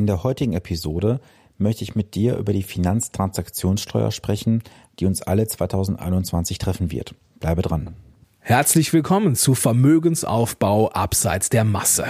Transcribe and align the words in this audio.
In 0.00 0.06
der 0.06 0.22
heutigen 0.22 0.54
Episode 0.54 1.20
möchte 1.58 1.84
ich 1.84 1.94
mit 1.94 2.14
dir 2.14 2.38
über 2.38 2.54
die 2.54 2.62
Finanztransaktionssteuer 2.62 4.12
sprechen, 4.12 4.62
die 4.98 5.04
uns 5.04 5.20
alle 5.20 5.46
2021 5.46 6.56
treffen 6.56 6.90
wird. 6.90 7.14
Bleibe 7.38 7.60
dran. 7.60 7.94
Herzlich 8.38 8.94
willkommen 8.94 9.34
zu 9.34 9.54
Vermögensaufbau 9.54 10.88
abseits 10.92 11.50
der 11.50 11.64
Masse. 11.64 12.06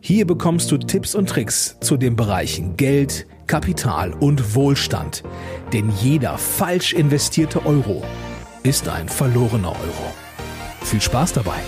Hier 0.00 0.26
bekommst 0.26 0.72
du 0.72 0.78
Tipps 0.78 1.14
und 1.14 1.28
Tricks 1.28 1.76
zu 1.80 1.96
den 1.96 2.16
Bereichen 2.16 2.76
Geld, 2.76 3.28
Kapital 3.46 4.12
und 4.12 4.56
Wohlstand. 4.56 5.22
Denn 5.72 5.92
jeder 6.02 6.36
falsch 6.36 6.94
investierte 6.94 7.64
Euro 7.64 8.02
ist 8.64 8.88
ein 8.88 9.08
verlorener 9.08 9.70
Euro. 9.70 10.12
Viel 10.82 11.00
Spaß 11.00 11.34
dabei! 11.34 11.60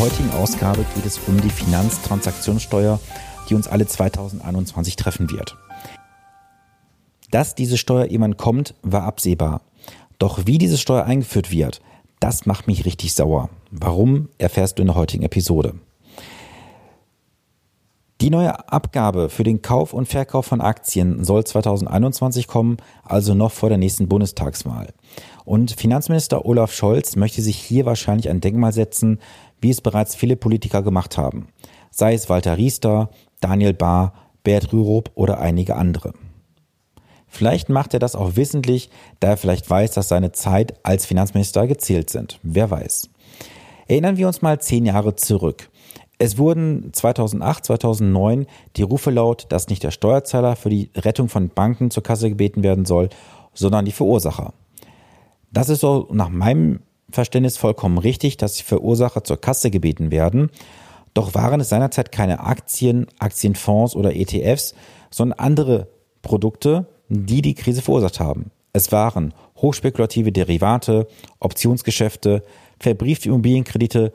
Heutigen 0.00 0.30
Ausgabe 0.30 0.86
geht 0.94 1.04
es 1.04 1.20
um 1.26 1.38
die 1.42 1.50
Finanztransaktionssteuer, 1.50 2.98
die 3.48 3.54
uns 3.54 3.68
alle 3.68 3.86
2021 3.86 4.96
treffen 4.96 5.30
wird. 5.30 5.58
Dass 7.30 7.54
diese 7.54 7.76
Steuer 7.76 8.06
jemand 8.06 8.38
kommt, 8.38 8.74
war 8.80 9.02
absehbar. 9.02 9.60
Doch 10.18 10.46
wie 10.46 10.56
diese 10.56 10.78
Steuer 10.78 11.04
eingeführt 11.04 11.50
wird, 11.50 11.82
das 12.18 12.46
macht 12.46 12.66
mich 12.66 12.86
richtig 12.86 13.14
sauer. 13.14 13.50
Warum, 13.70 14.30
erfährst 14.38 14.78
du 14.78 14.82
in 14.82 14.88
der 14.88 14.96
heutigen 14.96 15.22
Episode. 15.22 15.74
Die 18.22 18.30
neue 18.30 18.70
Abgabe 18.70 19.30
für 19.30 19.44
den 19.44 19.62
Kauf 19.62 19.94
und 19.94 20.06
Verkauf 20.06 20.46
von 20.46 20.60
Aktien 20.60 21.24
soll 21.24 21.44
2021 21.44 22.46
kommen, 22.46 22.76
also 23.02 23.34
noch 23.34 23.52
vor 23.52 23.68
der 23.70 23.78
nächsten 23.78 24.08
Bundestagswahl. 24.08 24.88
Und 25.46 25.72
Finanzminister 25.72 26.44
Olaf 26.44 26.72
Scholz 26.72 27.16
möchte 27.16 27.40
sich 27.40 27.56
hier 27.56 27.86
wahrscheinlich 27.86 28.28
ein 28.28 28.40
Denkmal 28.40 28.72
setzen, 28.72 29.20
wie 29.60 29.70
es 29.70 29.80
bereits 29.80 30.14
viele 30.14 30.36
Politiker 30.36 30.82
gemacht 30.82 31.18
haben. 31.18 31.48
Sei 31.90 32.14
es 32.14 32.28
Walter 32.28 32.56
Riester, 32.56 33.10
Daniel 33.40 33.74
Bahr, 33.74 34.14
Bert 34.42 34.72
Rürup 34.72 35.10
oder 35.14 35.40
einige 35.40 35.76
andere. 35.76 36.14
Vielleicht 37.26 37.68
macht 37.68 37.94
er 37.94 38.00
das 38.00 38.16
auch 38.16 38.36
wissentlich, 38.36 38.90
da 39.20 39.28
er 39.28 39.36
vielleicht 39.36 39.70
weiß, 39.70 39.92
dass 39.92 40.08
seine 40.08 40.32
Zeit 40.32 40.74
als 40.84 41.06
Finanzminister 41.06 41.66
gezählt 41.66 42.10
sind. 42.10 42.40
Wer 42.42 42.70
weiß. 42.70 43.08
Erinnern 43.86 44.16
wir 44.16 44.26
uns 44.26 44.42
mal 44.42 44.60
zehn 44.60 44.84
Jahre 44.84 45.14
zurück. 45.14 45.70
Es 46.18 46.38
wurden 46.38 46.92
2008, 46.92 47.64
2009 47.64 48.46
die 48.76 48.82
Rufe 48.82 49.10
laut, 49.10 49.46
dass 49.48 49.68
nicht 49.68 49.82
der 49.82 49.90
Steuerzahler 49.90 50.54
für 50.54 50.68
die 50.68 50.90
Rettung 50.94 51.28
von 51.28 51.48
Banken 51.48 51.90
zur 51.90 52.02
Kasse 52.02 52.28
gebeten 52.28 52.62
werden 52.62 52.84
soll, 52.84 53.08
sondern 53.54 53.84
die 53.84 53.92
Verursacher. 53.92 54.52
Das 55.50 55.68
ist 55.68 55.80
so 55.80 56.08
nach 56.12 56.28
meinem 56.28 56.80
Verständnis 57.12 57.56
vollkommen 57.56 57.98
richtig, 57.98 58.36
dass 58.36 58.54
die 58.54 58.62
Verursacher 58.62 59.24
zur 59.24 59.40
Kasse 59.40 59.70
gebeten 59.70 60.10
werden. 60.10 60.50
Doch 61.14 61.34
waren 61.34 61.60
es 61.60 61.68
seinerzeit 61.68 62.12
keine 62.12 62.40
Aktien, 62.40 63.06
Aktienfonds 63.18 63.96
oder 63.96 64.14
ETFs, 64.14 64.74
sondern 65.10 65.38
andere 65.38 65.88
Produkte, 66.22 66.86
die 67.08 67.42
die 67.42 67.54
Krise 67.54 67.82
verursacht 67.82 68.20
haben. 68.20 68.50
Es 68.72 68.92
waren 68.92 69.34
hochspekulative 69.56 70.30
Derivate, 70.30 71.08
Optionsgeschäfte, 71.40 72.44
verbriefte 72.78 73.28
Immobilienkredite 73.28 74.12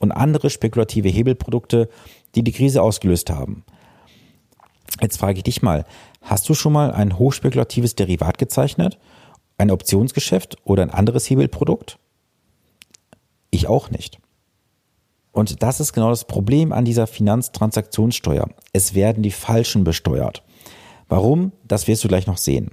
und 0.00 0.12
andere 0.12 0.50
spekulative 0.50 1.08
Hebelprodukte, 1.08 1.88
die 2.34 2.42
die 2.42 2.52
Krise 2.52 2.82
ausgelöst 2.82 3.30
haben. 3.30 3.64
Jetzt 5.00 5.18
frage 5.18 5.38
ich 5.38 5.44
dich 5.44 5.62
mal, 5.62 5.84
hast 6.22 6.48
du 6.48 6.54
schon 6.54 6.72
mal 6.72 6.92
ein 6.92 7.18
hochspekulatives 7.18 7.94
Derivat 7.94 8.38
gezeichnet? 8.38 8.98
Ein 9.58 9.70
Optionsgeschäft 9.70 10.56
oder 10.64 10.82
ein 10.82 10.90
anderes 10.90 11.28
Hebelprodukt? 11.30 11.98
Ich 13.54 13.68
auch 13.68 13.88
nicht. 13.88 14.18
Und 15.30 15.62
das 15.62 15.78
ist 15.78 15.92
genau 15.92 16.10
das 16.10 16.24
Problem 16.24 16.72
an 16.72 16.84
dieser 16.84 17.06
Finanztransaktionssteuer. 17.06 18.48
Es 18.72 18.96
werden 18.96 19.22
die 19.22 19.30
Falschen 19.30 19.84
besteuert. 19.84 20.42
Warum? 21.08 21.52
Das 21.62 21.86
wirst 21.86 22.02
du 22.02 22.08
gleich 22.08 22.26
noch 22.26 22.36
sehen. 22.36 22.72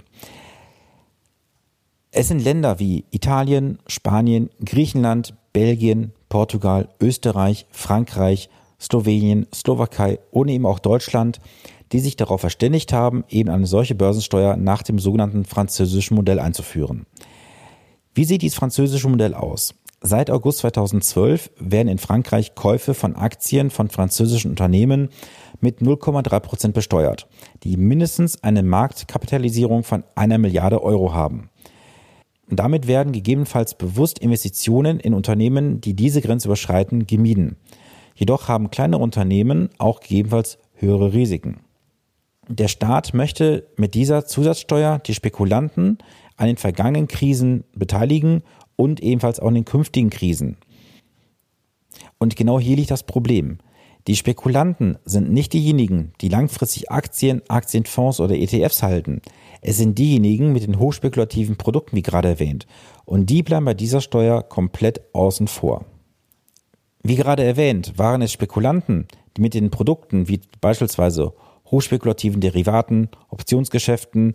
Es 2.10 2.26
sind 2.26 2.42
Länder 2.42 2.80
wie 2.80 3.04
Italien, 3.12 3.78
Spanien, 3.86 4.50
Griechenland, 4.64 5.34
Belgien, 5.52 6.14
Portugal, 6.28 6.88
Österreich, 7.00 7.66
Frankreich, 7.70 8.50
Slowenien, 8.80 9.46
Slowakei 9.54 10.18
und 10.32 10.48
eben 10.48 10.66
auch 10.66 10.80
Deutschland, 10.80 11.38
die 11.92 12.00
sich 12.00 12.16
darauf 12.16 12.40
verständigt 12.40 12.92
haben, 12.92 13.22
eben 13.28 13.50
eine 13.50 13.68
solche 13.68 13.94
Börsensteuer 13.94 14.56
nach 14.56 14.82
dem 14.82 14.98
sogenannten 14.98 15.44
französischen 15.44 16.16
Modell 16.16 16.40
einzuführen. 16.40 17.06
Wie 18.14 18.24
sieht 18.24 18.42
dieses 18.42 18.58
französische 18.58 19.08
Modell 19.08 19.34
aus? 19.34 19.74
Seit 20.04 20.30
August 20.30 20.58
2012 20.58 21.52
werden 21.60 21.86
in 21.86 21.98
Frankreich 21.98 22.56
Käufe 22.56 22.92
von 22.92 23.14
Aktien 23.14 23.70
von 23.70 23.88
französischen 23.88 24.50
Unternehmen 24.50 25.10
mit 25.60 25.78
0,3 25.78 26.40
Prozent 26.40 26.74
besteuert, 26.74 27.28
die 27.62 27.76
mindestens 27.76 28.42
eine 28.42 28.64
Marktkapitalisierung 28.64 29.84
von 29.84 30.02
einer 30.16 30.38
Milliarde 30.38 30.82
Euro 30.82 31.14
haben. 31.14 31.50
Damit 32.48 32.88
werden 32.88 33.12
gegebenenfalls 33.12 33.74
bewusst 33.74 34.18
Investitionen 34.18 34.98
in 34.98 35.14
Unternehmen, 35.14 35.80
die 35.80 35.94
diese 35.94 36.20
Grenze 36.20 36.48
überschreiten, 36.48 37.06
gemieden. 37.06 37.56
Jedoch 38.16 38.48
haben 38.48 38.70
kleine 38.70 38.98
Unternehmen 38.98 39.70
auch 39.78 40.00
gegebenenfalls 40.00 40.58
höhere 40.74 41.12
Risiken. 41.12 41.60
Der 42.48 42.66
Staat 42.66 43.14
möchte 43.14 43.68
mit 43.76 43.94
dieser 43.94 44.26
Zusatzsteuer 44.26 44.98
die 44.98 45.14
Spekulanten 45.14 45.98
an 46.36 46.48
den 46.48 46.56
vergangenen 46.56 47.06
Krisen 47.06 47.62
beteiligen 47.72 48.42
und 48.76 49.00
ebenfalls 49.02 49.40
auch 49.40 49.48
in 49.48 49.56
den 49.56 49.64
künftigen 49.64 50.10
Krisen. 50.10 50.56
Und 52.18 52.36
genau 52.36 52.60
hier 52.60 52.76
liegt 52.76 52.90
das 52.90 53.02
Problem. 53.02 53.58
Die 54.08 54.16
Spekulanten 54.16 54.98
sind 55.04 55.30
nicht 55.30 55.52
diejenigen, 55.52 56.12
die 56.20 56.28
langfristig 56.28 56.90
Aktien, 56.90 57.42
Aktienfonds 57.48 58.18
oder 58.18 58.34
ETFs 58.34 58.82
halten. 58.82 59.22
Es 59.60 59.76
sind 59.76 59.96
diejenigen 59.96 60.52
mit 60.52 60.64
den 60.64 60.80
hochspekulativen 60.80 61.56
Produkten, 61.56 61.96
wie 61.96 62.02
gerade 62.02 62.28
erwähnt. 62.28 62.66
Und 63.04 63.26
die 63.26 63.44
bleiben 63.44 63.64
bei 63.64 63.74
dieser 63.74 64.00
Steuer 64.00 64.42
komplett 64.42 65.00
außen 65.12 65.46
vor. 65.46 65.84
Wie 67.04 67.14
gerade 67.14 67.44
erwähnt, 67.44 67.96
waren 67.96 68.22
es 68.22 68.32
Spekulanten, 68.32 69.06
die 69.36 69.40
mit 69.40 69.54
den 69.54 69.70
Produkten 69.70 70.28
wie 70.28 70.40
beispielsweise 70.60 71.32
hochspekulativen 71.70 72.40
Derivaten, 72.40 73.08
Optionsgeschäften 73.30 74.34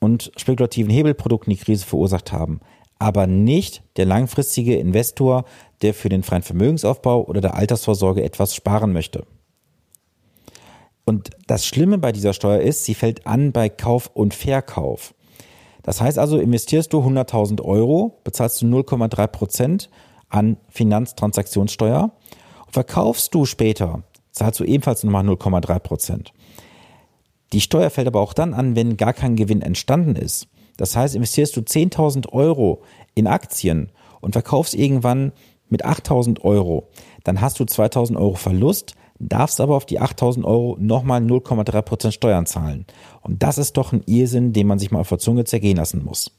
und 0.00 0.32
spekulativen 0.36 0.90
Hebelprodukten 0.90 1.52
die 1.52 1.58
Krise 1.58 1.86
verursacht 1.86 2.32
haben 2.32 2.60
aber 3.02 3.26
nicht 3.26 3.82
der 3.96 4.06
langfristige 4.06 4.76
Investor, 4.76 5.44
der 5.82 5.92
für 5.92 6.08
den 6.08 6.22
freien 6.22 6.42
Vermögensaufbau 6.42 7.24
oder 7.24 7.40
der 7.40 7.56
Altersvorsorge 7.56 8.22
etwas 8.22 8.54
sparen 8.54 8.92
möchte. 8.92 9.26
Und 11.04 11.30
das 11.48 11.66
Schlimme 11.66 11.98
bei 11.98 12.12
dieser 12.12 12.32
Steuer 12.32 12.60
ist, 12.60 12.84
sie 12.84 12.94
fällt 12.94 13.26
an 13.26 13.50
bei 13.50 13.68
Kauf 13.68 14.08
und 14.14 14.34
Verkauf. 14.34 15.14
Das 15.82 16.00
heißt 16.00 16.16
also, 16.16 16.38
investierst 16.38 16.92
du 16.92 17.00
100.000 17.00 17.60
Euro, 17.60 18.20
bezahlst 18.22 18.62
du 18.62 18.66
0,3 18.66 19.26
Prozent 19.26 19.90
an 20.28 20.56
Finanztransaktionssteuer 20.68 22.12
und 22.66 22.72
verkaufst 22.72 23.34
du 23.34 23.46
später, 23.46 24.04
zahlst 24.30 24.60
du 24.60 24.64
ebenfalls 24.64 25.02
nochmal 25.02 25.28
0,3 25.28 25.78
Prozent. 25.80 26.32
Die 27.52 27.60
Steuer 27.60 27.90
fällt 27.90 28.06
aber 28.06 28.20
auch 28.20 28.32
dann 28.32 28.54
an, 28.54 28.76
wenn 28.76 28.96
gar 28.96 29.12
kein 29.12 29.34
Gewinn 29.34 29.60
entstanden 29.60 30.14
ist. 30.14 30.46
Das 30.76 30.96
heißt, 30.96 31.14
investierst 31.14 31.56
du 31.56 31.60
10.000 31.60 32.30
Euro 32.32 32.82
in 33.14 33.26
Aktien 33.26 33.90
und 34.20 34.32
verkaufst 34.32 34.74
irgendwann 34.74 35.32
mit 35.68 35.84
8.000 35.84 36.42
Euro, 36.42 36.88
dann 37.24 37.40
hast 37.40 37.58
du 37.60 37.64
2.000 37.64 38.16
Euro 38.16 38.34
Verlust, 38.34 38.94
darfst 39.18 39.60
aber 39.60 39.76
auf 39.76 39.86
die 39.86 40.00
8.000 40.00 40.44
Euro 40.44 40.76
nochmal 40.80 41.20
0,3 41.20 41.82
Prozent 41.82 42.14
Steuern 42.14 42.46
zahlen. 42.46 42.86
Und 43.20 43.42
das 43.42 43.58
ist 43.58 43.76
doch 43.76 43.92
ein 43.92 44.02
Irrsinn, 44.06 44.52
den 44.52 44.66
man 44.66 44.78
sich 44.78 44.90
mal 44.90 45.00
auf 45.00 45.08
der 45.08 45.18
Zunge 45.18 45.44
zergehen 45.44 45.76
lassen 45.76 46.04
muss. 46.04 46.32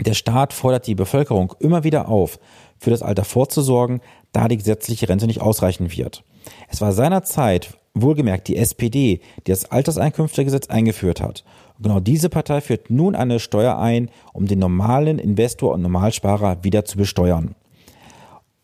Der 0.00 0.14
Staat 0.14 0.52
fordert 0.52 0.86
die 0.86 0.94
Bevölkerung 0.94 1.54
immer 1.60 1.84
wieder 1.84 2.08
auf, 2.08 2.38
für 2.78 2.90
das 2.90 3.02
Alter 3.02 3.24
vorzusorgen, 3.24 4.00
da 4.32 4.48
die 4.48 4.56
gesetzliche 4.56 5.08
Rente 5.08 5.26
nicht 5.26 5.40
ausreichen 5.40 5.92
wird. 5.92 6.24
Es 6.68 6.80
war 6.80 6.92
seinerzeit 6.92 7.78
wohlgemerkt 7.94 8.48
die 8.48 8.56
SPD, 8.56 9.20
die 9.46 9.50
das 9.50 9.70
Alterseinkünftegesetz 9.70 10.68
eingeführt 10.68 11.20
hat. 11.20 11.44
Und 11.76 11.84
genau 11.84 12.00
diese 12.00 12.28
Partei 12.28 12.60
führt 12.60 12.90
nun 12.90 13.14
eine 13.14 13.40
Steuer 13.40 13.78
ein, 13.78 14.10
um 14.32 14.46
den 14.46 14.58
normalen 14.58 15.18
Investor 15.18 15.72
und 15.72 15.82
Normalsparer 15.82 16.64
wieder 16.64 16.84
zu 16.84 16.96
besteuern. 16.96 17.54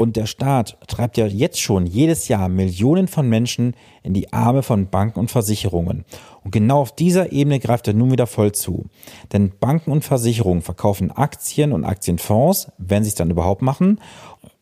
Und 0.00 0.14
der 0.14 0.26
Staat 0.26 0.78
treibt 0.86 1.16
ja 1.16 1.26
jetzt 1.26 1.60
schon 1.60 1.84
jedes 1.84 2.28
Jahr 2.28 2.48
Millionen 2.48 3.08
von 3.08 3.28
Menschen 3.28 3.74
in 4.04 4.14
die 4.14 4.32
Arme 4.32 4.62
von 4.62 4.88
Banken 4.88 5.18
und 5.18 5.28
Versicherungen. 5.32 6.04
Und 6.44 6.52
genau 6.52 6.82
auf 6.82 6.94
dieser 6.94 7.32
Ebene 7.32 7.58
greift 7.58 7.88
er 7.88 7.94
nun 7.94 8.12
wieder 8.12 8.28
voll 8.28 8.52
zu. 8.52 8.84
Denn 9.32 9.52
Banken 9.58 9.90
und 9.90 10.04
Versicherungen 10.04 10.62
verkaufen 10.62 11.10
Aktien 11.10 11.72
und 11.72 11.84
Aktienfonds, 11.84 12.70
wenn 12.78 13.02
sie 13.02 13.08
es 13.08 13.16
dann 13.16 13.30
überhaupt 13.30 13.60
machen. 13.60 14.00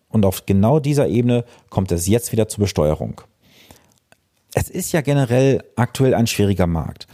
Und 0.09 0.25
auf 0.25 0.47
genau 0.47 0.81
dieser 0.81 1.07
Ebene 1.09 1.45
kommt 1.69 1.93
es 1.93 2.07
jetzt 2.07 2.33
wieder 2.33 2.49
zur 2.49 2.63
Besteuerung. 2.63 3.21
Es 4.59 4.71
ist 4.71 4.93
ja 4.93 5.03
generell 5.03 5.63
aktuell 5.77 6.15
ein 6.15 6.27
schwieriger 6.27 6.67
Markt. 6.67 7.07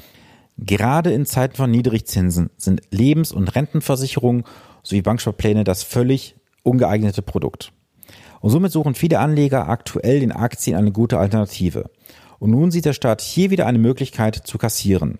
Gerade 0.58 1.12
in 1.12 1.26
Zeiten 1.26 1.56
von 1.56 1.72
Niedrigzinsen 1.72 2.50
sind 2.56 2.82
Lebens- 2.92 3.32
und 3.32 3.56
Rentenversicherungen 3.56 4.44
sowie 4.84 5.02
Banksparpläne 5.02 5.64
das 5.64 5.82
völlig 5.82 6.36
ungeeignete 6.62 7.20
Produkt. 7.20 7.72
Und 8.38 8.50
somit 8.50 8.70
suchen 8.70 8.94
viele 8.94 9.18
Anleger 9.18 9.68
aktuell 9.68 10.22
in 10.22 10.30
Aktien 10.30 10.76
eine 10.76 10.92
gute 10.92 11.18
Alternative. 11.18 11.90
Und 12.38 12.52
nun 12.52 12.70
sieht 12.70 12.84
der 12.84 12.92
Staat 12.92 13.20
hier 13.20 13.50
wieder 13.50 13.66
eine 13.66 13.80
Möglichkeit 13.80 14.36
zu 14.36 14.56
kassieren. 14.56 15.18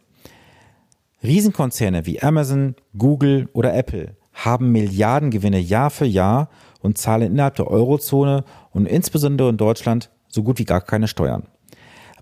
Riesenkonzerne 1.24 2.06
wie 2.06 2.22
Amazon, 2.22 2.76
Google 2.96 3.48
oder 3.52 3.74
Apple 3.74 4.16
haben 4.32 4.70
Milliardengewinne 4.70 5.58
Jahr 5.58 5.90
für 5.90 6.06
Jahr 6.06 6.50
und 6.82 6.98
zahlen 6.98 7.32
innerhalb 7.32 7.56
der 7.56 7.66
Eurozone 7.66 8.44
und 8.70 8.86
insbesondere 8.86 9.48
in 9.48 9.56
Deutschland 9.56 10.08
so 10.28 10.44
gut 10.44 10.60
wie 10.60 10.64
gar 10.64 10.82
keine 10.82 11.08
Steuern. 11.08 11.48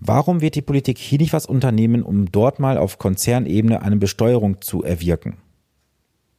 Warum 0.03 0.41
wird 0.41 0.55
die 0.55 0.63
Politik 0.63 0.97
hier 0.97 1.19
nicht 1.19 1.31
was 1.31 1.45
unternehmen, 1.45 2.01
um 2.01 2.31
dort 2.31 2.59
mal 2.59 2.79
auf 2.79 2.97
Konzernebene 2.97 3.83
eine 3.83 3.97
Besteuerung 3.97 4.59
zu 4.59 4.81
erwirken? 4.81 5.37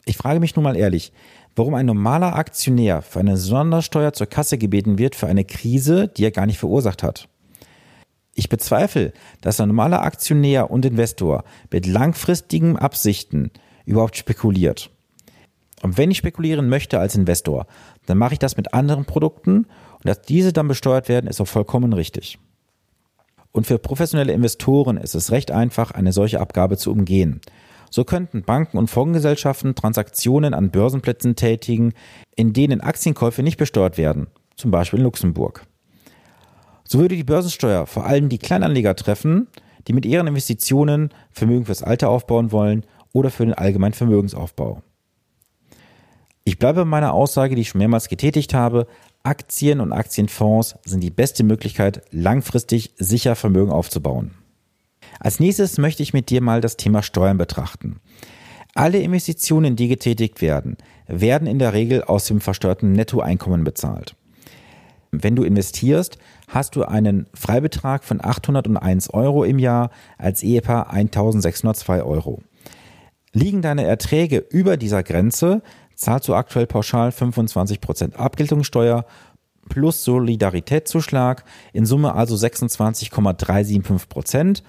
Ich 0.05 0.17
frage 0.17 0.41
mich 0.41 0.57
nun 0.57 0.65
mal 0.65 0.77
ehrlich, 0.77 1.13
warum 1.55 1.75
ein 1.75 1.87
normaler 1.87 2.35
Aktionär 2.35 3.03
für 3.03 3.21
eine 3.21 3.37
Sondersteuer 3.37 4.15
zur 4.15 4.27
Kasse 4.27 4.59
gebeten 4.59 4.99
wird 4.99 5.15
für 5.15 5.29
eine 5.29 5.45
Krise, 5.45 6.09
die 6.09 6.25
er 6.25 6.33
gar 6.33 6.47
nicht 6.47 6.59
verursacht 6.59 7.05
hat. 7.05 7.29
Ich 8.35 8.49
bezweifle, 8.49 9.13
dass 9.43 9.61
ein 9.61 9.69
normaler 9.69 10.03
Aktionär 10.03 10.73
und 10.73 10.85
Investor 10.85 11.45
mit 11.71 11.87
langfristigen 11.87 12.77
Absichten 12.77 13.53
überhaupt 13.85 14.17
spekuliert. 14.17 14.91
Und 15.83 15.99
wenn 15.99 16.11
ich 16.11 16.19
spekulieren 16.19 16.69
möchte 16.69 16.99
als 16.99 17.15
Investor, 17.15 17.67
dann 18.07 18.19
mache 18.19 18.33
ich 18.33 18.39
das 18.41 18.57
mit 18.57 18.75
anderen 18.75 19.05
Produkten 19.05 19.59
und 19.59 20.05
dass 20.05 20.21
diese 20.21 20.53
dann 20.53 20.67
besteuert 20.67 21.09
werden, 21.09 21.29
ist 21.29 21.41
auch 21.41 21.47
vollkommen 21.47 21.93
richtig. 21.93 22.41
Und 23.53 23.67
für 23.67 23.79
professionelle 23.79 24.33
Investoren 24.33 24.97
ist 24.97 25.15
es 25.15 25.31
recht 25.31 25.51
einfach, 25.51 25.91
eine 25.91 26.13
solche 26.13 26.41
Abgabe 26.41 26.79
zu 26.79 26.91
umgehen. 26.91 27.41
So 27.91 28.05
könnten 28.05 28.43
Banken 28.43 28.79
und 28.79 28.89
Fondsgesellschaften 28.89 29.75
Transaktionen 29.75 30.55
an 30.55 30.71
Börsenplätzen 30.71 31.37
tätigen, 31.37 31.93
in 32.35 32.55
denen 32.55 32.81
Aktienkäufe 32.81 33.43
nicht 33.43 33.59
besteuert 33.59 33.99
werden, 33.99 34.29
zum 34.57 34.71
Beispiel 34.71 34.99
in 35.01 35.05
Luxemburg. 35.05 35.67
So 36.85 36.99
würde 36.99 37.17
die 37.17 37.25
Börsensteuer 37.25 37.87
vor 37.87 38.07
allem 38.07 38.31
die 38.31 38.39
Kleinanleger 38.39 38.97
treffen, 38.97 39.49
die 39.87 39.93
mit 39.93 40.07
ihren 40.07 40.27
Investitionen 40.27 41.11
Vermögen 41.31 41.67
fürs 41.67 41.83
Alter 41.83 42.09
aufbauen 42.09 42.51
wollen 42.51 42.87
oder 43.13 43.31
für 43.31 43.45
den 43.45 43.55
allgemeinen 43.55 43.93
Vermögensaufbau. 43.93 44.83
Ich 46.45 46.59
bleibe 46.59 46.81
bei 46.81 46.85
meiner 46.87 47.13
Aussage, 47.13 47.55
die 47.55 47.61
ich 47.61 47.69
schon 47.69 47.79
mehrmals 47.79 48.09
getätigt 48.09 48.55
habe. 48.55 48.87
Aktien 49.25 49.81
und 49.81 49.93
Aktienfonds 49.93 50.77
sind 50.85 51.01
die 51.01 51.11
beste 51.11 51.45
Möglichkeit, 51.45 52.03
langfristig 52.11 52.93
sicher 52.97 53.37
Vermögen 53.37 53.71
aufzubauen. 53.71 54.33
Als 55.21 55.39
nächstes 55.39 55.79
möchte 55.79 56.03
ich 56.03 56.13
mit 56.13 56.31
dir 56.31 56.41
mal 56.41 56.61
das 56.61 56.77
Thema 56.77 57.03
Steuern 57.03 57.39
betrachten. 57.39 58.01
Alle 58.75 58.99
Investitionen, 58.99 59.77
die 59.77 59.89
getätigt 59.89 60.41
werden, 60.41 60.77
werden 61.07 61.47
in 61.47 61.59
der 61.59 61.73
Regel 61.73 62.03
aus 62.03 62.25
dem 62.25 62.41
versteuerten 62.41 62.93
Nettoeinkommen 62.93 63.65
bezahlt. 63.65 64.17
Wenn 65.13 65.37
du 65.37 65.45
investierst, 65.45 66.17
hast 66.49 66.75
du 66.75 66.85
einen 66.85 67.27
Freibetrag 67.35 68.03
von 68.03 68.25
801 68.25 69.11
Euro 69.11 69.45
im 69.45 69.59
Jahr, 69.59 69.91
als 70.17 70.43
Ehepaar 70.43 70.91
1602 70.91 72.03
Euro. 72.03 72.41
Liegen 73.35 73.63
deine 73.63 73.85
Erträge 73.85 74.39
über 74.39 74.77
dieser 74.77 75.03
Grenze, 75.03 75.63
zahlst 75.95 76.29
du 76.29 76.35
aktuell 76.35 76.67
pauschal 76.67 77.11
25% 77.11 78.15
Abgeltungssteuer 78.15 79.05
plus 79.69 80.05
Solidaritätszuschlag, 80.05 81.45
in 81.73 81.87
Summe 81.87 82.15
also 82.15 82.35
26,375% 82.35 84.63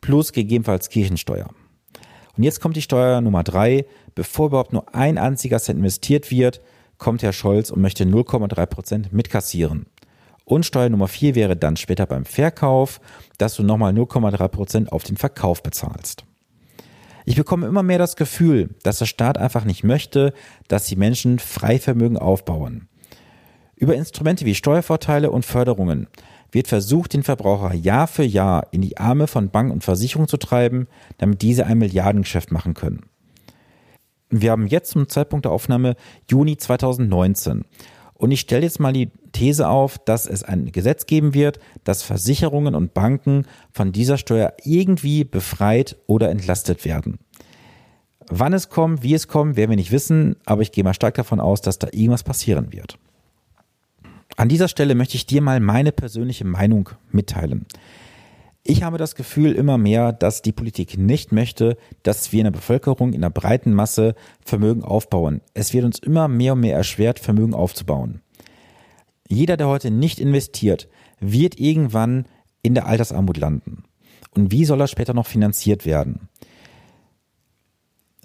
plus 0.00 0.32
gegebenenfalls 0.32 0.88
Kirchensteuer. 0.88 1.50
Und 2.36 2.42
jetzt 2.42 2.60
kommt 2.60 2.76
die 2.76 2.82
Steuer 2.82 3.20
Nummer 3.20 3.42
drei. 3.42 3.86
Bevor 4.14 4.48
überhaupt 4.48 4.72
nur 4.72 4.94
ein 4.94 5.18
einziger 5.18 5.58
Cent 5.58 5.78
investiert 5.78 6.30
wird, 6.30 6.60
kommt 6.98 7.22
Herr 7.22 7.32
Scholz 7.32 7.70
und 7.70 7.80
möchte 7.80 8.04
0,3% 8.04 9.06
mitkassieren. 9.10 9.86
Und 10.44 10.64
Steuer 10.64 10.90
Nummer 10.90 11.08
vier 11.08 11.34
wäre 11.34 11.56
dann 11.56 11.76
später 11.76 12.06
beim 12.06 12.24
Verkauf, 12.24 13.00
dass 13.38 13.56
du 13.56 13.62
nochmal 13.62 13.92
0,3% 13.92 14.90
auf 14.90 15.02
den 15.02 15.16
Verkauf 15.16 15.62
bezahlst. 15.62 16.24
Ich 17.28 17.34
bekomme 17.34 17.66
immer 17.66 17.82
mehr 17.82 17.98
das 17.98 18.14
Gefühl, 18.14 18.70
dass 18.84 19.00
der 19.00 19.06
Staat 19.06 19.36
einfach 19.36 19.64
nicht 19.64 19.82
möchte, 19.82 20.32
dass 20.68 20.86
die 20.86 20.94
Menschen 20.94 21.40
Freivermögen 21.40 22.16
aufbauen. 22.16 22.86
Über 23.74 23.96
Instrumente 23.96 24.46
wie 24.46 24.54
Steuervorteile 24.54 25.32
und 25.32 25.44
Förderungen 25.44 26.06
wird 26.52 26.68
versucht, 26.68 27.14
den 27.14 27.24
Verbraucher 27.24 27.74
Jahr 27.74 28.06
für 28.06 28.22
Jahr 28.22 28.68
in 28.70 28.80
die 28.80 28.98
Arme 28.98 29.26
von 29.26 29.50
Banken 29.50 29.72
und 29.72 29.82
Versicherungen 29.82 30.28
zu 30.28 30.36
treiben, 30.36 30.86
damit 31.18 31.42
diese 31.42 31.66
ein 31.66 31.78
Milliardengeschäft 31.78 32.52
machen 32.52 32.74
können. 32.74 33.06
Wir 34.30 34.52
haben 34.52 34.68
jetzt 34.68 34.92
zum 34.92 35.08
Zeitpunkt 35.08 35.46
der 35.46 35.52
Aufnahme 35.52 35.96
Juni 36.30 36.56
2019 36.56 37.64
und 38.18 38.30
ich 38.30 38.40
stelle 38.40 38.62
jetzt 38.62 38.80
mal 38.80 38.92
die 38.92 39.10
These 39.32 39.68
auf, 39.68 39.98
dass 39.98 40.26
es 40.26 40.42
ein 40.42 40.72
Gesetz 40.72 41.06
geben 41.06 41.34
wird, 41.34 41.58
dass 41.84 42.02
Versicherungen 42.02 42.74
und 42.74 42.94
Banken 42.94 43.46
von 43.72 43.92
dieser 43.92 44.16
Steuer 44.16 44.54
irgendwie 44.64 45.24
befreit 45.24 45.96
oder 46.06 46.30
entlastet 46.30 46.84
werden. 46.84 47.18
Wann 48.28 48.54
es 48.54 48.70
kommt, 48.70 49.02
wie 49.02 49.14
es 49.14 49.28
kommt, 49.28 49.56
werden 49.56 49.70
wir 49.70 49.76
nicht 49.76 49.92
wissen, 49.92 50.36
aber 50.46 50.62
ich 50.62 50.72
gehe 50.72 50.82
mal 50.82 50.94
stark 50.94 51.14
davon 51.14 51.40
aus, 51.40 51.60
dass 51.60 51.78
da 51.78 51.88
irgendwas 51.92 52.24
passieren 52.24 52.72
wird. 52.72 52.98
An 54.36 54.48
dieser 54.48 54.68
Stelle 54.68 54.94
möchte 54.94 55.16
ich 55.16 55.26
dir 55.26 55.40
mal 55.42 55.60
meine 55.60 55.92
persönliche 55.92 56.44
Meinung 56.44 56.90
mitteilen. 57.10 57.66
Ich 58.68 58.82
habe 58.82 58.98
das 58.98 59.14
Gefühl 59.14 59.52
immer 59.52 59.78
mehr, 59.78 60.12
dass 60.12 60.42
die 60.42 60.50
Politik 60.50 60.98
nicht 60.98 61.30
möchte, 61.30 61.76
dass 62.02 62.32
wir 62.32 62.40
in 62.40 62.46
der 62.46 62.50
Bevölkerung, 62.50 63.12
in 63.12 63.20
der 63.20 63.30
breiten 63.30 63.72
Masse 63.72 64.16
Vermögen 64.44 64.82
aufbauen. 64.82 65.40
Es 65.54 65.72
wird 65.72 65.84
uns 65.84 66.00
immer 66.00 66.26
mehr 66.26 66.54
und 66.54 66.60
mehr 66.60 66.74
erschwert, 66.74 67.20
Vermögen 67.20 67.54
aufzubauen. 67.54 68.22
Jeder, 69.28 69.56
der 69.56 69.68
heute 69.68 69.92
nicht 69.92 70.18
investiert, 70.18 70.88
wird 71.20 71.60
irgendwann 71.60 72.26
in 72.62 72.74
der 72.74 72.86
Altersarmut 72.86 73.36
landen. 73.36 73.84
Und 74.34 74.50
wie 74.50 74.64
soll 74.64 74.80
er 74.80 74.88
später 74.88 75.14
noch 75.14 75.26
finanziert 75.26 75.86
werden? 75.86 76.28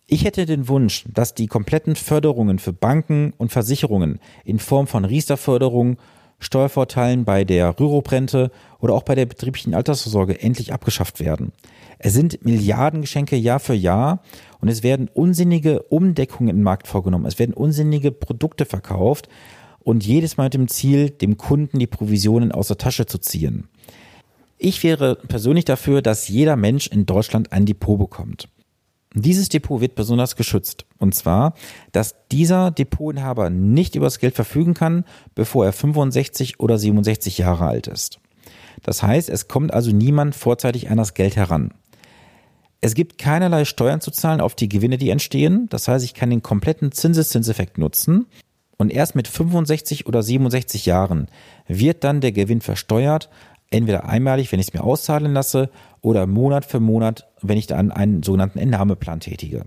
Ich 0.08 0.26
hätte 0.26 0.48
den 0.48 0.68
Wunsch, 0.68 1.06
dass 1.14 1.36
die 1.36 1.46
kompletten 1.46 1.96
Förderungen 1.96 2.58
für 2.58 2.74
Banken 2.74 3.32
und 3.38 3.52
Versicherungen 3.52 4.20
in 4.44 4.58
Form 4.58 4.88
von 4.88 5.06
Riester-Förderung 5.06 5.98
Steuervorteilen 6.42 7.24
bei 7.24 7.46
der 7.46 7.80
Rüruprente 7.80 8.52
oder 8.80 8.94
auch 8.94 9.04
bei 9.04 9.16
der 9.16 9.28
betrieblichen 9.28 9.74
Altersvorsorge 9.74 10.42
endlich 10.42 10.74
abgeschafft 10.74 11.20
werden. 11.20 11.54
Es 12.00 12.14
sind 12.14 12.44
Milliardengeschenke 12.44 13.36
Jahr 13.36 13.60
für 13.60 13.76
Jahr 13.76 14.24
und 14.60 14.68
es 14.68 14.84
werden 14.84 15.08
unsinnige 15.14 15.84
Umdeckungen 15.84 16.58
im 16.58 16.64
Markt 16.64 16.88
vorgenommen. 16.88 17.28
Es 17.28 17.40
werden 17.40 17.54
unsinnige 17.54 18.12
Produkte 18.12 18.66
verkauft 18.66 19.30
und 19.80 20.06
jedes 20.06 20.36
Mal 20.36 20.46
mit 20.46 20.56
dem 20.56 20.68
Ziel, 20.68 21.12
dem 21.12 21.38
Kunden 21.38 21.80
die 21.80 21.88
Provisionen 21.88 22.52
aus 22.52 22.68
der 22.68 22.78
Tasche 22.78 23.06
zu 23.06 23.20
ziehen. 23.20 23.68
Ich 24.58 24.84
wäre 24.84 25.16
persönlich 25.16 25.66
dafür, 25.66 26.02
dass 26.02 26.28
jeder 26.28 26.56
Mensch 26.56 26.88
in 26.88 27.06
Deutschland 27.06 27.52
ein 27.52 27.66
Depot 27.66 27.98
bekommt. 27.98 28.48
Dieses 29.14 29.50
Depot 29.50 29.82
wird 29.82 29.96
besonders 29.96 30.36
geschützt. 30.36 30.86
Und 30.98 31.14
zwar, 31.16 31.54
dass 31.92 32.16
dieser 32.32 32.72
Depotinhaber 32.72 33.50
nicht 33.50 33.96
über 33.96 34.06
das 34.06 34.20
Geld 34.20 34.36
verfügen 34.36 34.74
kann, 34.74 35.04
bevor 35.36 35.66
er 35.66 35.74
65 35.74 36.60
oder 36.60 36.78
67 36.78 37.38
Jahre 37.38 37.66
alt 37.66 37.88
ist. 37.88 38.20
Das 38.84 39.04
heißt, 39.04 39.30
es 39.30 39.48
kommt 39.48 39.74
also 39.74 39.92
niemand 39.92 40.36
vorzeitig 40.36 40.90
an 40.90 40.98
das 40.98 41.14
Geld 41.14 41.36
heran. 41.36 41.74
Es 42.80 42.96
gibt 42.96 43.20
keinerlei 43.20 43.66
Steuern 43.66 44.02
zu 44.02 44.10
zahlen 44.10 44.42
auf 44.42 44.56
die 44.56 44.70
Gewinne, 44.70 44.98
die 44.98 45.12
entstehen. 45.12 45.68
Das 45.70 45.88
heißt, 45.88 46.04
ich 46.04 46.16
kann 46.16 46.32
den 46.32 46.42
kompletten 46.42 46.92
Zinseszinseffekt 46.92 47.78
nutzen. 47.78 48.26
Und 48.78 48.92
erst 48.92 49.14
mit 49.14 49.28
65 49.28 50.08
oder 50.08 50.24
67 50.24 50.88
Jahren 50.88 51.28
wird 51.68 52.04
dann 52.04 52.22
der 52.22 52.32
Gewinn 52.32 52.62
versteuert 52.62 53.30
entweder 53.72 54.08
einmalig, 54.08 54.52
wenn 54.52 54.60
ich 54.60 54.68
es 54.68 54.74
mir 54.74 54.84
auszahlen 54.84 55.34
lasse, 55.34 55.70
oder 56.02 56.28
Monat 56.28 56.66
für 56.66 56.80
Monat, 56.80 57.28
wenn 57.42 57.58
ich 57.58 57.68
dann 57.68 57.92
einen 57.92 58.22
sogenannten 58.24 58.60
Entnahmeplan 58.60 59.20
tätige. 59.20 59.66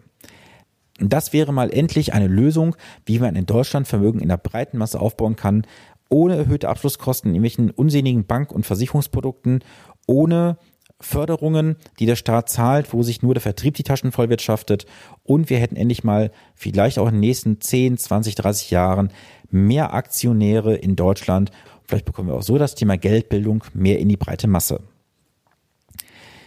Das 1.00 1.32
wäre 1.32 1.52
mal 1.52 1.72
endlich 1.72 2.12
eine 2.12 2.28
Lösung, 2.28 2.76
wie 3.04 3.18
man 3.18 3.34
in 3.34 3.46
Deutschland 3.46 3.88
Vermögen 3.88 4.20
in 4.20 4.28
der 4.28 4.36
breiten 4.36 4.78
Masse 4.78 5.00
aufbauen 5.00 5.34
kann, 5.34 5.66
ohne 6.08 6.36
erhöhte 6.36 6.68
Abschlusskosten 6.68 7.30
in 7.30 7.34
irgendwelchen 7.34 7.70
unsinnigen 7.70 8.26
Bank- 8.26 8.52
und 8.52 8.64
Versicherungsprodukten, 8.64 9.64
ohne 10.06 10.58
Förderungen, 11.00 11.76
die 11.98 12.06
der 12.06 12.16
Staat 12.16 12.48
zahlt, 12.48 12.92
wo 12.92 13.02
sich 13.02 13.22
nur 13.22 13.34
der 13.34 13.40
Vertrieb 13.40 13.74
die 13.74 13.82
Taschen 13.82 14.12
vollwirtschaftet 14.12 14.86
und 15.24 15.50
wir 15.50 15.58
hätten 15.58 15.76
endlich 15.76 16.04
mal 16.04 16.30
vielleicht 16.54 16.98
auch 16.98 17.08
in 17.08 17.14
den 17.14 17.20
nächsten 17.20 17.60
10, 17.60 17.98
20, 17.98 18.36
30 18.36 18.70
Jahren 18.70 19.10
mehr 19.50 19.92
Aktionäre 19.92 20.76
in 20.76 20.94
Deutschland 20.94 21.50
Vielleicht 21.86 22.04
bekommen 22.04 22.28
wir 22.28 22.34
auch 22.34 22.42
so 22.42 22.58
das 22.58 22.74
Thema 22.74 22.96
Geldbildung 22.96 23.64
mehr 23.74 23.98
in 23.98 24.08
die 24.08 24.16
breite 24.16 24.48
Masse. 24.48 24.80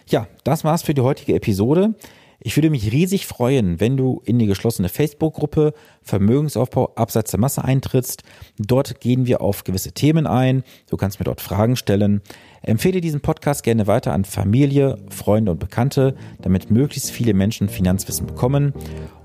Ja, 0.07 0.27
das 0.43 0.63
war's 0.63 0.83
für 0.83 0.93
die 0.93 1.01
heutige 1.01 1.35
Episode. 1.35 1.95
Ich 2.39 2.55
würde 2.55 2.69
mich 2.69 2.91
riesig 2.91 3.25
freuen, 3.25 3.79
wenn 3.79 3.97
du 3.97 4.21
in 4.23 4.37
die 4.37 4.45
geschlossene 4.45 4.89
Facebook-Gruppe 4.89 5.73
Vermögensaufbau 6.03 6.93
abseits 6.95 7.31
der 7.31 7.39
Masse 7.39 7.63
eintrittst. 7.63 8.21
Dort 8.59 9.01
gehen 9.01 9.25
wir 9.25 9.41
auf 9.41 9.63
gewisse 9.63 9.91
Themen 9.91 10.27
ein. 10.27 10.63
Du 10.89 10.97
kannst 10.97 11.19
mir 11.19 11.23
dort 11.23 11.41
Fragen 11.41 11.75
stellen. 11.75 12.21
Empfehle 12.61 13.01
diesen 13.01 13.21
Podcast 13.21 13.63
gerne 13.63 13.87
weiter 13.87 14.13
an 14.13 14.23
Familie, 14.23 14.99
Freunde 15.09 15.51
und 15.51 15.59
Bekannte, 15.59 16.15
damit 16.39 16.69
möglichst 16.69 17.09
viele 17.09 17.33
Menschen 17.33 17.69
Finanzwissen 17.69 18.27
bekommen. 18.27 18.73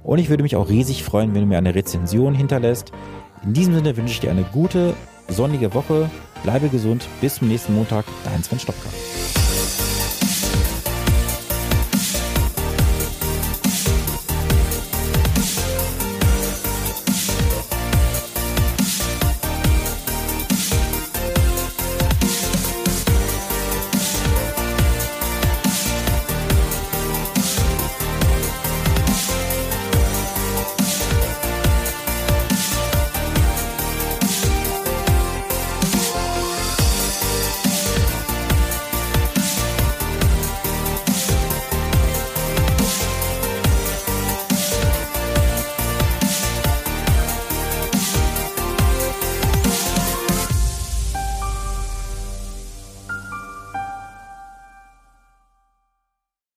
Und 0.02 0.18
ich 0.18 0.30
würde 0.30 0.42
mich 0.42 0.56
auch 0.56 0.70
riesig 0.70 1.04
freuen, 1.04 1.34
wenn 1.34 1.42
du 1.42 1.48
mir 1.48 1.58
eine 1.58 1.74
Rezension 1.74 2.34
hinterlässt. 2.34 2.92
In 3.44 3.52
diesem 3.52 3.74
Sinne 3.74 3.96
wünsche 3.96 4.14
ich 4.14 4.20
dir 4.20 4.30
eine 4.30 4.44
gute, 4.44 4.94
sonnige 5.32 5.74
Woche. 5.74 6.10
Bleibe 6.42 6.68
gesund. 6.68 7.06
Bis 7.20 7.36
zum 7.36 7.48
nächsten 7.48 7.74
Montag. 7.74 8.04
Dein 8.24 8.42
Sven 8.42 8.58
Stopka. 8.58 8.88